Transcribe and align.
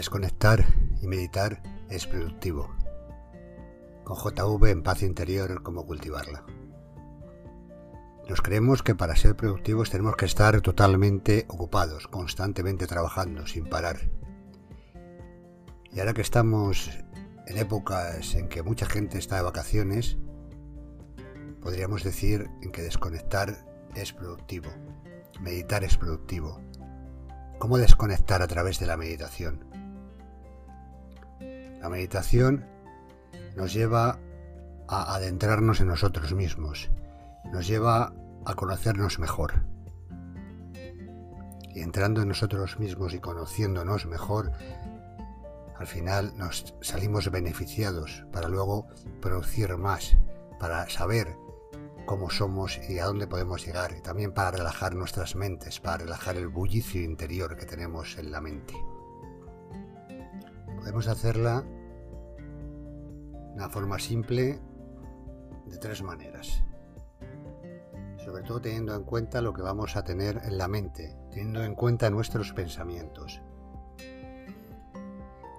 Desconectar 0.00 0.64
y 1.02 1.06
meditar 1.06 1.62
es 1.90 2.06
productivo. 2.06 2.74
Con 4.02 4.16
JV 4.16 4.70
en 4.70 4.82
paz 4.82 5.02
interior, 5.02 5.62
¿cómo 5.62 5.84
cultivarla? 5.84 6.42
Nos 8.26 8.40
creemos 8.40 8.82
que 8.82 8.94
para 8.94 9.14
ser 9.14 9.36
productivos 9.36 9.90
tenemos 9.90 10.16
que 10.16 10.24
estar 10.24 10.58
totalmente 10.62 11.44
ocupados, 11.48 12.08
constantemente 12.08 12.86
trabajando, 12.86 13.46
sin 13.46 13.68
parar. 13.68 14.08
Y 15.92 16.00
ahora 16.00 16.14
que 16.14 16.22
estamos 16.22 16.90
en 17.46 17.58
épocas 17.58 18.34
en 18.36 18.48
que 18.48 18.62
mucha 18.62 18.86
gente 18.86 19.18
está 19.18 19.36
de 19.36 19.42
vacaciones, 19.42 20.16
podríamos 21.60 22.04
decir 22.04 22.48
en 22.62 22.72
que 22.72 22.80
desconectar 22.80 23.66
es 23.94 24.14
productivo, 24.14 24.70
meditar 25.42 25.84
es 25.84 25.98
productivo. 25.98 26.58
¿Cómo 27.58 27.76
desconectar 27.76 28.40
a 28.40 28.48
través 28.48 28.80
de 28.80 28.86
la 28.86 28.96
meditación? 28.96 29.68
La 31.80 31.88
meditación 31.88 32.66
nos 33.56 33.72
lleva 33.72 34.18
a 34.88 35.14
adentrarnos 35.14 35.80
en 35.80 35.88
nosotros 35.88 36.34
mismos, 36.34 36.90
nos 37.52 37.66
lleva 37.66 38.12
a 38.44 38.54
conocernos 38.54 39.18
mejor. 39.18 39.64
Y 41.74 41.80
entrando 41.80 42.22
en 42.22 42.28
nosotros 42.28 42.78
mismos 42.78 43.14
y 43.14 43.20
conociéndonos 43.20 44.06
mejor, 44.06 44.52
al 45.78 45.86
final 45.86 46.36
nos 46.36 46.74
salimos 46.82 47.30
beneficiados 47.30 48.26
para 48.32 48.48
luego 48.48 48.86
producir 49.22 49.76
más, 49.76 50.16
para 50.58 50.88
saber 50.90 51.36
cómo 52.04 52.28
somos 52.28 52.78
y 52.88 52.98
a 52.98 53.06
dónde 53.06 53.26
podemos 53.26 53.64
llegar, 53.64 53.94
y 53.96 54.02
también 54.02 54.32
para 54.32 54.50
relajar 54.50 54.94
nuestras 54.94 55.36
mentes, 55.36 55.80
para 55.80 55.98
relajar 55.98 56.36
el 56.36 56.48
bullicio 56.48 57.02
interior 57.02 57.56
que 57.56 57.66
tenemos 57.66 58.18
en 58.18 58.32
la 58.32 58.40
mente. 58.40 58.74
Podemos 60.80 61.08
hacerla 61.08 61.60
de 61.60 63.52
una 63.54 63.68
forma 63.68 63.98
simple 63.98 64.58
de 65.66 65.76
tres 65.76 66.02
maneras. 66.02 66.64
Sobre 68.24 68.42
todo 68.42 68.62
teniendo 68.62 68.94
en 68.94 69.04
cuenta 69.04 69.42
lo 69.42 69.52
que 69.52 69.60
vamos 69.60 69.94
a 69.96 70.04
tener 70.04 70.40
en 70.42 70.56
la 70.56 70.68
mente, 70.68 71.14
teniendo 71.30 71.62
en 71.62 71.74
cuenta 71.74 72.08
nuestros 72.08 72.54
pensamientos. 72.54 73.42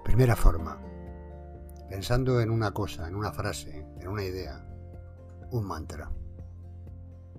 Primera 0.02 0.34
forma, 0.34 0.80
pensando 1.88 2.40
en 2.40 2.50
una 2.50 2.72
cosa, 2.72 3.06
en 3.06 3.14
una 3.14 3.32
frase, 3.32 3.86
en 4.00 4.08
una 4.08 4.24
idea, 4.24 4.66
un 5.52 5.64
mantra. 5.64 6.10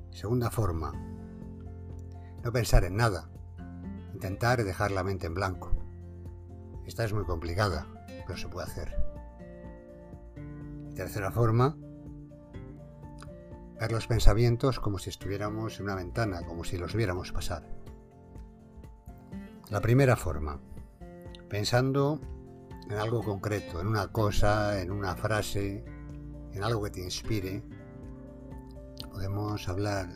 Segunda 0.10 0.50
forma, 0.50 0.94
no 2.42 2.52
pensar 2.54 2.86
en 2.86 2.96
nada, 2.96 3.30
intentar 4.14 4.64
dejar 4.64 4.92
la 4.92 5.04
mente 5.04 5.28
en 5.28 5.34
blanco. 5.34 5.83
Esta 6.86 7.06
es 7.06 7.14
muy 7.14 7.24
complicada, 7.24 7.88
pero 8.28 8.38
se 8.38 8.48
puede 8.48 8.68
hacer. 8.68 8.96
Tercera 10.96 11.32
forma, 11.32 11.76
ver 13.80 13.92
los 13.92 14.08
pensamientos 14.08 14.80
como 14.80 15.00
si 15.00 15.10
estuviéramos 15.10 15.80
en 15.80 15.86
una 15.86 15.96
ventana, 15.96 16.44
como 16.46 16.64
si 16.64 16.78
los 16.78 16.96
viéramos 16.96 17.32
pasar. 17.32 17.68
La 19.70 19.82
primera 19.82 20.16
forma, 20.16 20.60
pensando 21.50 22.22
en 22.90 22.98
algo 22.98 23.24
concreto, 23.24 23.82
en 23.82 23.88
una 23.88 24.08
cosa, 24.12 24.82
en 24.82 24.92
una 24.92 25.16
frase, 25.16 25.84
en 26.52 26.64
algo 26.64 26.84
que 26.84 26.92
te 26.92 27.02
inspire, 27.02 27.64
podemos 29.12 29.68
hablar 29.68 30.10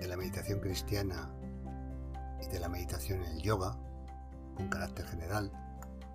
de 0.00 0.08
la 0.08 0.16
meditación 0.16 0.60
cristiana 0.60 1.30
y 2.42 2.48
de 2.48 2.60
la 2.60 2.68
meditación 2.68 3.22
en 3.22 3.32
el 3.32 3.42
yoga, 3.42 3.78
con 4.56 4.68
carácter 4.68 5.06
general. 5.06 5.50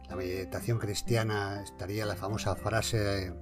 La 0.10 0.16
meditación 0.16 0.80
cristiana 0.80 1.62
estaría 1.64 2.06
la 2.06 2.16
famosa 2.16 2.56
frase 2.56 3.34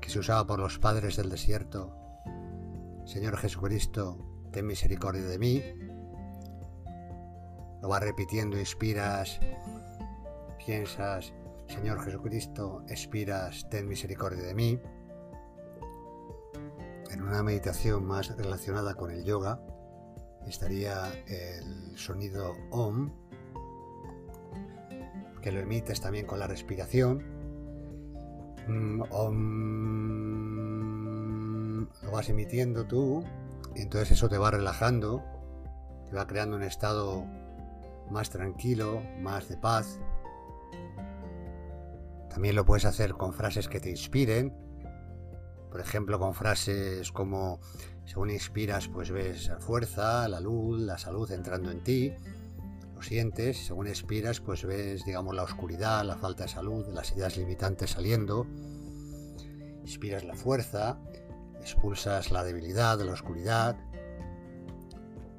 que 0.00 0.10
se 0.10 0.18
usaba 0.18 0.46
por 0.46 0.58
los 0.58 0.78
padres 0.78 1.16
del 1.16 1.30
desierto, 1.30 1.94
Señor 3.08 3.38
Jesucristo, 3.38 4.18
ten 4.52 4.66
misericordia 4.66 5.22
de 5.22 5.38
mí. 5.38 5.62
Lo 7.80 7.88
vas 7.88 8.02
repitiendo, 8.02 8.58
inspiras, 8.58 9.40
piensas, 10.58 11.32
Señor 11.68 12.02
Jesucristo, 12.04 12.84
expiras, 12.86 13.66
ten 13.70 13.88
misericordia 13.88 14.42
de 14.42 14.54
mí. 14.54 14.78
En 17.10 17.22
una 17.22 17.42
meditación 17.42 18.04
más 18.04 18.36
relacionada 18.36 18.94
con 18.94 19.10
el 19.10 19.24
yoga 19.24 19.58
estaría 20.46 21.10
el 21.26 21.96
sonido 21.96 22.52
OM, 22.70 23.10
que 25.48 25.52
lo 25.52 25.60
emites 25.60 26.02
también 26.02 26.26
con 26.26 26.38
la 26.38 26.46
respiración. 26.46 27.24
Mm, 28.66 29.00
lo 32.02 32.10
vas 32.10 32.28
emitiendo 32.28 32.84
tú 32.84 33.24
y 33.74 33.80
entonces 33.80 34.10
eso 34.10 34.28
te 34.28 34.36
va 34.36 34.50
relajando, 34.50 35.24
te 36.10 36.16
va 36.16 36.26
creando 36.26 36.56
un 36.56 36.64
estado 36.64 37.24
más 38.10 38.28
tranquilo, 38.28 39.00
más 39.22 39.48
de 39.48 39.56
paz. 39.56 39.98
También 42.28 42.54
lo 42.54 42.66
puedes 42.66 42.84
hacer 42.84 43.14
con 43.14 43.32
frases 43.32 43.68
que 43.68 43.80
te 43.80 43.88
inspiren, 43.88 44.54
por 45.70 45.80
ejemplo 45.80 46.18
con 46.18 46.34
frases 46.34 47.10
como 47.10 47.60
según 48.04 48.28
inspiras 48.28 48.86
pues 48.88 49.10
ves 49.10 49.48
la 49.48 49.60
fuerza, 49.60 50.28
la 50.28 50.40
luz, 50.40 50.78
la 50.78 50.98
salud 50.98 51.32
entrando 51.32 51.70
en 51.70 51.82
ti 51.82 52.12
sientes, 53.02 53.66
según 53.66 53.86
expiras, 53.86 54.40
pues 54.40 54.64
ves, 54.64 55.04
digamos, 55.04 55.34
la 55.34 55.42
oscuridad, 55.42 56.04
la 56.04 56.16
falta 56.16 56.44
de 56.44 56.48
salud, 56.48 56.86
las 56.92 57.12
ideas 57.16 57.36
limitantes 57.36 57.90
saliendo. 57.90 58.46
Inspiras 59.82 60.24
la 60.24 60.34
fuerza, 60.34 61.00
expulsas 61.60 62.30
la 62.30 62.44
debilidad, 62.44 63.00
la 63.00 63.12
oscuridad. 63.12 63.76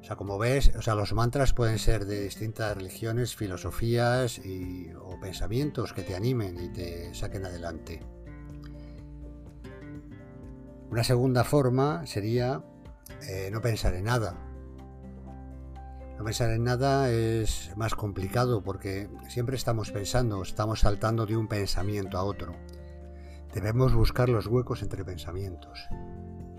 O 0.00 0.04
sea, 0.04 0.16
como 0.16 0.38
ves, 0.38 0.72
o 0.76 0.82
sea, 0.82 0.94
los 0.94 1.12
mantras 1.12 1.52
pueden 1.52 1.78
ser 1.78 2.06
de 2.06 2.22
distintas 2.22 2.76
religiones, 2.76 3.36
filosofías 3.36 4.40
o 5.00 5.20
pensamientos 5.20 5.92
que 5.92 6.02
te 6.02 6.16
animen 6.16 6.58
y 6.58 6.68
te 6.72 7.14
saquen 7.14 7.44
adelante. 7.44 8.00
Una 10.90 11.04
segunda 11.04 11.44
forma 11.44 12.04
sería 12.06 12.64
eh, 13.28 13.50
no 13.52 13.60
pensar 13.60 13.94
en 13.94 14.04
nada, 14.04 14.49
no 16.20 16.24
pensar 16.26 16.50
en 16.50 16.64
nada 16.64 17.10
es 17.10 17.72
más 17.76 17.94
complicado 17.94 18.62
porque 18.62 19.08
siempre 19.30 19.56
estamos 19.56 19.90
pensando, 19.90 20.42
estamos 20.42 20.80
saltando 20.80 21.24
de 21.24 21.34
un 21.34 21.48
pensamiento 21.48 22.18
a 22.18 22.24
otro. 22.24 22.54
Debemos 23.54 23.94
buscar 23.94 24.28
los 24.28 24.46
huecos 24.46 24.82
entre 24.82 25.02
pensamientos, 25.02 25.80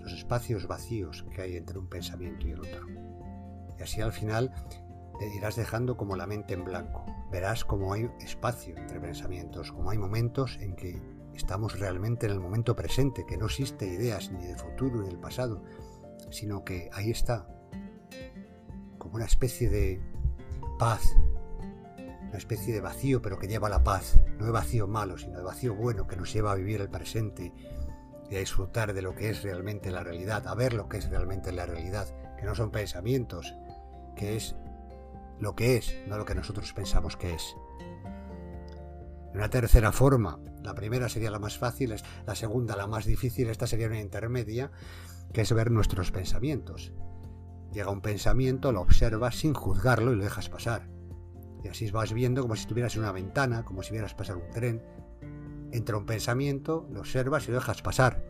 los 0.00 0.14
espacios 0.14 0.66
vacíos 0.66 1.24
que 1.32 1.42
hay 1.42 1.56
entre 1.56 1.78
un 1.78 1.88
pensamiento 1.88 2.44
y 2.44 2.50
el 2.50 2.58
otro. 2.58 2.88
Y 3.78 3.82
así 3.84 4.00
al 4.00 4.10
final 4.10 4.52
te 5.20 5.32
irás 5.32 5.54
dejando 5.54 5.96
como 5.96 6.16
la 6.16 6.26
mente 6.26 6.54
en 6.54 6.64
blanco. 6.64 7.06
Verás 7.30 7.64
como 7.64 7.92
hay 7.92 8.10
espacio 8.18 8.76
entre 8.76 8.98
pensamientos, 8.98 9.70
como 9.70 9.90
hay 9.90 9.98
momentos 9.98 10.58
en 10.60 10.74
que 10.74 11.00
estamos 11.36 11.78
realmente 11.78 12.26
en 12.26 12.32
el 12.32 12.40
momento 12.40 12.74
presente, 12.74 13.24
que 13.26 13.36
no 13.36 13.46
existe 13.46 13.86
ideas 13.86 14.32
ni 14.32 14.44
de 14.44 14.56
futuro 14.56 15.02
ni 15.02 15.06
del 15.06 15.20
pasado, 15.20 15.62
sino 16.30 16.64
que 16.64 16.90
ahí 16.92 17.12
está, 17.12 17.46
una 19.12 19.26
especie 19.26 19.68
de 19.68 20.00
paz, 20.78 21.02
una 21.98 22.38
especie 22.38 22.72
de 22.72 22.80
vacío, 22.80 23.20
pero 23.20 23.38
que 23.38 23.46
lleva 23.46 23.68
a 23.68 23.70
la 23.70 23.84
paz, 23.84 24.18
no 24.38 24.46
de 24.46 24.52
vacío 24.52 24.88
malo, 24.88 25.18
sino 25.18 25.36
de 25.36 25.44
vacío 25.44 25.74
bueno 25.74 26.06
que 26.06 26.16
nos 26.16 26.32
lleva 26.32 26.52
a 26.52 26.56
vivir 26.56 26.80
el 26.80 26.88
presente 26.88 27.52
y 28.30 28.36
a 28.36 28.38
disfrutar 28.38 28.94
de 28.94 29.02
lo 29.02 29.14
que 29.14 29.28
es 29.28 29.42
realmente 29.42 29.90
la 29.90 30.02
realidad, 30.02 30.46
a 30.46 30.54
ver 30.54 30.72
lo 30.72 30.88
que 30.88 30.96
es 30.96 31.10
realmente 31.10 31.52
la 31.52 31.66
realidad, 31.66 32.08
que 32.38 32.46
no 32.46 32.54
son 32.54 32.70
pensamientos, 32.70 33.54
que 34.16 34.36
es 34.36 34.56
lo 35.38 35.54
que 35.54 35.76
es, 35.76 35.94
no 36.08 36.16
lo 36.16 36.24
que 36.24 36.34
nosotros 36.34 36.72
pensamos 36.72 37.16
que 37.16 37.34
es. 37.34 37.54
Una 39.34 39.48
tercera 39.50 39.92
forma, 39.92 40.38
la 40.62 40.74
primera 40.74 41.08
sería 41.08 41.30
la 41.30 41.38
más 41.38 41.58
fácil, 41.58 41.94
la 42.26 42.34
segunda 42.34 42.76
la 42.76 42.86
más 42.86 43.04
difícil, 43.04 43.48
esta 43.48 43.66
sería 43.66 43.88
una 43.88 44.00
intermedia, 44.00 44.70
que 45.32 45.42
es 45.42 45.52
ver 45.52 45.70
nuestros 45.70 46.10
pensamientos. 46.10 46.92
Llega 47.72 47.90
un 47.90 48.02
pensamiento, 48.02 48.70
lo 48.70 48.82
observas 48.82 49.36
sin 49.36 49.54
juzgarlo 49.54 50.12
y 50.12 50.16
lo 50.16 50.24
dejas 50.24 50.50
pasar. 50.50 50.88
Y 51.64 51.68
así 51.68 51.90
vas 51.90 52.12
viendo 52.12 52.42
como 52.42 52.54
si 52.54 52.62
estuvieras 52.62 52.94
en 52.96 53.02
una 53.02 53.12
ventana, 53.12 53.64
como 53.64 53.82
si 53.82 53.92
vieras 53.92 54.14
pasar 54.14 54.36
un 54.36 54.50
tren. 54.50 54.82
Entra 55.70 55.96
un 55.96 56.04
pensamiento, 56.04 56.86
lo 56.92 57.00
observas 57.00 57.44
y 57.44 57.48
lo 57.50 57.58
dejas 57.58 57.80
pasar. 57.80 58.22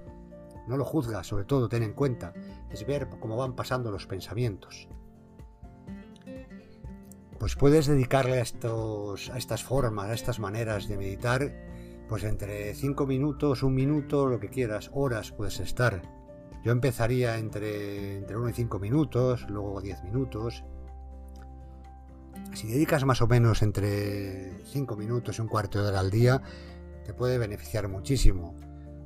No 0.68 0.76
lo 0.76 0.84
juzgas, 0.84 1.26
sobre 1.26 1.44
todo 1.44 1.68
ten 1.68 1.82
en 1.82 1.92
cuenta, 1.92 2.32
es 2.70 2.86
ver 2.86 3.08
cómo 3.20 3.36
van 3.36 3.56
pasando 3.56 3.90
los 3.90 4.06
pensamientos. 4.06 4.88
Pues 7.40 7.56
puedes 7.56 7.88
dedicarle 7.88 8.38
a, 8.38 8.42
estos, 8.42 9.28
a 9.30 9.38
estas 9.38 9.64
formas, 9.64 10.10
a 10.10 10.14
estas 10.14 10.38
maneras 10.38 10.86
de 10.86 10.96
meditar, 10.96 11.52
pues 12.08 12.22
entre 12.22 12.72
5 12.74 13.06
minutos, 13.06 13.64
un 13.64 13.74
minuto, 13.74 14.26
lo 14.26 14.38
que 14.38 14.50
quieras, 14.50 14.90
horas 14.94 15.32
puedes 15.32 15.58
estar 15.58 16.21
yo 16.62 16.70
empezaría 16.72 17.38
entre, 17.38 18.18
entre 18.18 18.36
1 18.36 18.48
y 18.48 18.52
5 18.52 18.78
minutos, 18.78 19.46
luego 19.48 19.80
10 19.80 20.04
minutos. 20.04 20.64
Si 22.54 22.68
dedicas 22.68 23.04
más 23.04 23.20
o 23.20 23.26
menos 23.26 23.62
entre 23.62 24.62
5 24.66 24.96
minutos 24.96 25.38
y 25.38 25.42
un 25.42 25.48
cuarto 25.48 25.82
de 25.82 25.88
hora 25.88 26.00
al 26.00 26.10
día, 26.10 26.40
te 27.04 27.14
puede 27.14 27.38
beneficiar 27.38 27.88
muchísimo. 27.88 28.54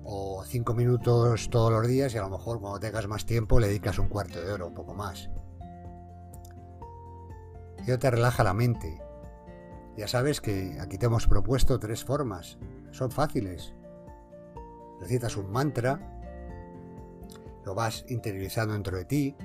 O 0.04 0.44
5 0.44 0.74
minutos 0.74 1.48
todos 1.50 1.72
los 1.72 1.86
días 1.88 2.14
y 2.14 2.18
a 2.18 2.22
lo 2.22 2.30
mejor 2.30 2.60
cuando 2.60 2.78
tengas 2.78 3.08
más 3.08 3.24
tiempo 3.24 3.58
le 3.58 3.68
dedicas 3.68 3.98
un 3.98 4.08
cuarto 4.08 4.40
de 4.40 4.52
hora, 4.52 4.66
un 4.66 4.74
poco 4.74 4.94
más. 4.94 5.30
Y 7.86 7.96
te 7.96 8.10
relaja 8.10 8.44
la 8.44 8.52
mente. 8.52 9.00
Ya 9.96 10.08
sabes 10.08 10.40
que 10.40 10.76
aquí 10.80 10.98
te 10.98 11.06
hemos 11.06 11.26
propuesto 11.26 11.78
tres 11.78 12.04
formas. 12.04 12.58
Son 12.90 13.10
fáciles. 13.10 13.72
Recitas 15.00 15.36
un 15.36 15.50
mantra, 15.50 16.15
lo 17.66 17.74
vas 17.74 18.04
interiorizando 18.08 18.74
dentro 18.74 18.96
de 18.96 19.04
ti, 19.04 19.36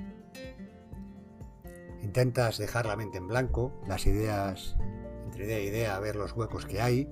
intentas 2.02 2.56
dejar 2.56 2.86
la 2.86 2.94
mente 2.94 3.18
en 3.18 3.26
blanco, 3.26 3.72
las 3.88 4.06
ideas, 4.06 4.76
entre 5.24 5.44
idea 5.46 5.58
e 5.58 5.64
idea, 5.64 5.98
ver 5.98 6.14
los 6.14 6.32
huecos 6.32 6.64
que 6.64 6.80
hay, 6.80 7.10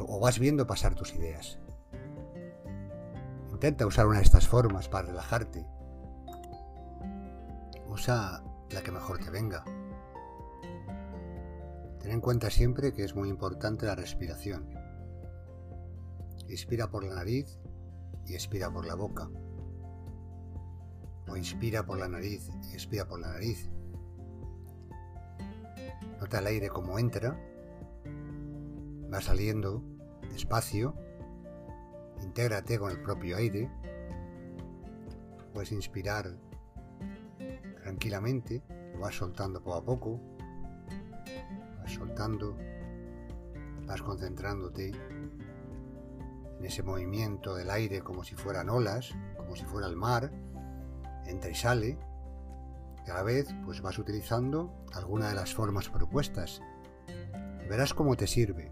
o 0.00 0.18
vas 0.18 0.40
viendo 0.40 0.66
pasar 0.66 0.96
tus 0.96 1.14
ideas. 1.14 1.60
Intenta 3.52 3.86
usar 3.86 4.08
una 4.08 4.18
de 4.18 4.24
estas 4.24 4.48
formas 4.48 4.88
para 4.88 5.06
relajarte. 5.06 5.64
Usa 7.86 8.42
la 8.70 8.82
que 8.82 8.90
mejor 8.90 9.18
te 9.18 9.30
venga. 9.30 9.62
Ten 12.00 12.10
en 12.10 12.20
cuenta 12.20 12.50
siempre 12.50 12.92
que 12.92 13.04
es 13.04 13.14
muy 13.14 13.28
importante 13.28 13.86
la 13.86 13.94
respiración. 13.94 14.74
Inspira 16.48 16.90
por 16.90 17.04
la 17.04 17.14
nariz 17.14 17.60
y 18.26 18.34
expira 18.34 18.70
por 18.70 18.86
la 18.86 18.94
boca. 18.94 19.28
O 21.28 21.36
inspira 21.36 21.84
por 21.84 21.98
la 21.98 22.08
nariz 22.08 22.50
y 22.70 22.74
expira 22.74 23.06
por 23.06 23.20
la 23.20 23.28
nariz. 23.28 23.70
Nota 26.20 26.38
el 26.38 26.46
aire 26.46 26.68
como 26.68 26.98
entra, 26.98 27.38
va 29.12 29.20
saliendo 29.20 29.82
despacio, 30.30 30.94
intégrate 32.22 32.78
con 32.78 32.90
el 32.90 33.02
propio 33.02 33.36
aire, 33.36 33.70
puedes 35.52 35.72
inspirar 35.72 36.36
tranquilamente, 37.82 38.62
lo 38.94 39.00
vas 39.00 39.16
soltando 39.16 39.62
poco 39.62 39.76
a 39.76 39.84
poco, 39.84 40.20
vas 41.78 41.92
soltando, 41.92 42.56
vas 43.86 44.00
concentrándote 44.02 44.92
en 46.62 46.66
ese 46.66 46.84
movimiento 46.84 47.56
del 47.56 47.70
aire 47.70 48.02
como 48.02 48.22
si 48.22 48.36
fueran 48.36 48.70
olas, 48.70 49.16
como 49.36 49.56
si 49.56 49.64
fuera 49.64 49.88
el 49.88 49.96
mar, 49.96 50.30
entra 51.26 51.50
y 51.50 51.56
sale, 51.56 51.98
y 53.04 53.10
a 53.10 53.14
la 53.14 53.24
vez 53.24 53.52
pues 53.64 53.82
vas 53.82 53.98
utilizando 53.98 54.72
alguna 54.92 55.28
de 55.28 55.34
las 55.34 55.52
formas 55.52 55.88
propuestas. 55.88 56.62
Verás 57.68 57.94
cómo 57.94 58.14
te 58.16 58.28
sirve. 58.28 58.70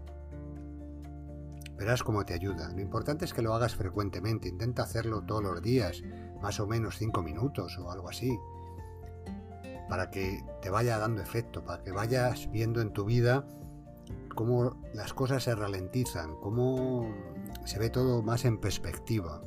Verás 1.75 2.01
cómo 2.01 2.23
te 2.23 2.33
ayuda. 2.33 2.69
Lo 2.69 2.79
importante 2.79 3.25
es 3.25 3.33
que 3.33 3.41
lo 3.41 3.53
hagas 3.53 3.75
frecuentemente. 3.75 4.47
Intenta 4.47 4.83
hacerlo 4.83 5.23
todos 5.23 5.43
los 5.43 5.61
días, 5.61 6.01
más 6.41 6.61
o 6.61 6.67
menos 6.67 6.97
5 6.97 7.21
minutos 7.21 7.77
o 7.77 7.91
algo 7.91 8.07
así. 8.07 8.39
Para 9.89 10.09
que 10.11 10.45
te 10.61 10.69
vaya 10.69 10.97
dando 10.97 11.21
efecto, 11.21 11.65
para 11.65 11.83
que 11.83 11.91
vayas 11.91 12.49
viendo 12.51 12.79
en 12.79 12.93
tu 12.93 13.03
vida 13.03 13.45
cómo 14.33 14.81
las 14.93 15.13
cosas 15.13 15.43
se 15.43 15.55
ralentizan, 15.55 16.37
cómo 16.39 17.30
se 17.65 17.79
ve 17.79 17.89
todo 17.89 18.21
más 18.21 18.45
en 18.45 18.59
perspectiva. 18.59 19.41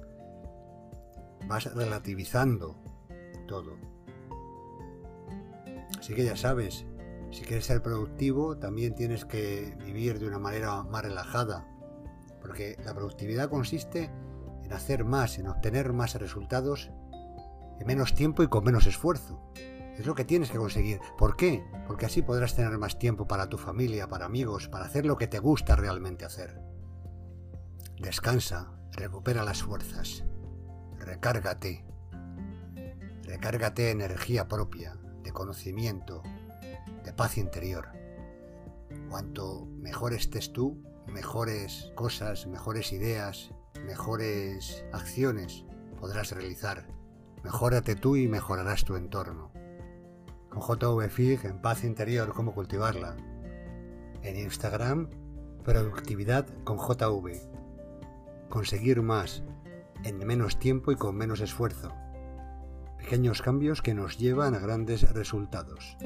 Vas 1.47 1.73
relativizando 1.75 2.77
todo. 3.47 3.77
Así 5.99 6.15
que 6.15 6.25
ya 6.25 6.37
sabes, 6.37 6.87
si 7.31 7.43
quieres 7.43 7.67
ser 7.67 7.83
productivo, 7.83 8.59
también 8.59 8.95
tienes 8.95 9.25
que 9.25 9.77
vivir 9.85 10.19
de 10.19 10.27
una 10.27 10.39
manera 10.39 10.83
más 10.83 11.03
relajada. 11.03 11.67
Porque 12.41 12.77
la 12.85 12.95
productividad 12.95 13.49
consiste 13.49 14.11
en 14.63 14.73
hacer 14.73 15.05
más, 15.05 15.39
en 15.39 15.49
obtener 15.49 15.93
más 15.93 16.15
resultados 16.15 16.91
en 17.81 17.87
menos 17.87 18.15
tiempo 18.15 18.43
y 18.43 18.49
con 18.49 18.65
menos 18.65 18.87
esfuerzo. 18.87 19.41
Es 19.97 20.07
lo 20.07 20.15
que 20.15 20.25
tienes 20.25 20.51
que 20.51 20.59
conseguir. 20.59 21.01
¿Por 21.19 21.37
qué? 21.37 21.65
Porque 21.87 22.07
así 22.07 22.23
podrás 22.23 22.55
tener 22.55 22.77
más 22.79 22.99
tiempo 22.99 23.27
para 23.27 23.49
tu 23.49 23.59
familia, 23.59 24.09
para 24.09 24.27
amigos, 24.27 24.69
para 24.69 24.87
hacer 24.87 25.07
lo 25.07 25.17
que 25.17 25.27
te 25.27 25.39
gusta 25.39 25.77
realmente 25.77 26.25
hacer. 26.25 26.74
Descansa, 28.05 28.69
recupera 28.93 29.45
las 29.45 29.62
fuerzas, 29.62 30.25
recárgate. 30.99 31.87
Recárgate 33.23 33.91
energía 33.91 34.47
propia, 34.47 34.99
de 35.23 35.33
conocimiento, 35.33 36.23
de 37.03 37.15
paz 37.15 37.39
interior. 37.39 37.89
Cuanto 39.09 39.65
mejor 39.79 40.12
estés 40.12 40.53
tú, 40.53 40.85
mejores 41.06 41.93
cosas, 41.95 42.47
mejores 42.47 42.93
ideas, 42.93 43.53
mejores 43.87 44.85
acciones 44.93 45.65
podrás 45.99 46.31
realizar. 46.33 46.87
Mejórate 47.43 47.97
tú 47.97 48.17
y 48.17 48.29
mejorarás 48.29 48.85
tu 48.85 48.97
entorno. 48.97 49.51
Con 50.51 50.61
JVFIG 50.61 51.47
en 51.47 51.62
paz 51.62 51.85
interior, 51.85 52.35
cómo 52.35 52.53
cultivarla. 52.53 53.17
En 54.21 54.37
Instagram, 54.37 55.09
productividad 55.65 56.47
con 56.65 56.77
JV. 56.77 57.54
Conseguir 58.49 59.02
más 59.02 59.43
en 60.05 60.19
menos 60.19 60.58
tiempo 60.58 60.93
y 60.93 60.96
con 60.96 61.17
menos 61.17 61.41
esfuerzo. 61.41 61.93
Pequeños 62.99 63.43
cambios 63.43 63.82
que 63.82 63.94
nos 63.94 64.19
llevan 64.19 64.55
a 64.55 64.58
grandes 64.58 65.12
resultados. 65.12 65.96